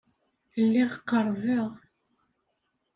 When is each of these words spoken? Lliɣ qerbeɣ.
Lliɣ 0.63 0.91
qerbeɣ. 1.09 1.67